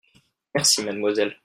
[0.55, 1.37] Merci mademoiselle.